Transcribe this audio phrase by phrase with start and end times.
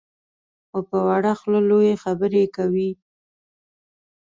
[0.69, 2.89] خو په وړه خوله لویې خبرې کوي.